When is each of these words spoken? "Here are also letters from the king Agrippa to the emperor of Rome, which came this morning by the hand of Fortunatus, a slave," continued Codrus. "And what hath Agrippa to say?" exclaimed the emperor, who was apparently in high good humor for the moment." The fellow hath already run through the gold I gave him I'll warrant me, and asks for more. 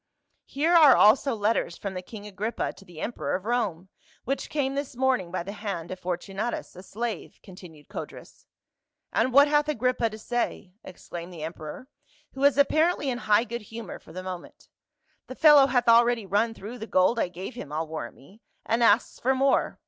"Here 0.45 0.73
are 0.73 0.95
also 0.97 1.35
letters 1.35 1.77
from 1.77 1.93
the 1.93 2.01
king 2.01 2.25
Agrippa 2.25 2.73
to 2.73 2.83
the 2.83 2.99
emperor 3.01 3.35
of 3.35 3.45
Rome, 3.45 3.89
which 4.25 4.49
came 4.49 4.73
this 4.73 4.95
morning 4.95 5.29
by 5.29 5.43
the 5.43 5.51
hand 5.53 5.91
of 5.91 5.99
Fortunatus, 5.99 6.75
a 6.75 6.81
slave," 6.81 7.39
continued 7.43 7.87
Codrus. 7.87 8.47
"And 9.13 9.31
what 9.31 9.47
hath 9.47 9.69
Agrippa 9.69 10.09
to 10.09 10.17
say?" 10.17 10.73
exclaimed 10.83 11.31
the 11.31 11.43
emperor, 11.43 11.87
who 12.33 12.41
was 12.41 12.57
apparently 12.57 13.11
in 13.11 13.19
high 13.19 13.43
good 13.43 13.61
humor 13.61 13.99
for 13.99 14.11
the 14.11 14.23
moment." 14.23 14.69
The 15.27 15.35
fellow 15.35 15.67
hath 15.67 15.87
already 15.87 16.25
run 16.25 16.55
through 16.55 16.79
the 16.79 16.87
gold 16.87 17.19
I 17.19 17.27
gave 17.27 17.53
him 17.53 17.71
I'll 17.71 17.85
warrant 17.87 18.15
me, 18.15 18.41
and 18.65 18.81
asks 18.81 19.19
for 19.19 19.35
more. 19.35 19.77